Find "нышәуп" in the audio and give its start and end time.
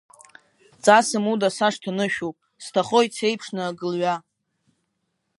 1.97-2.37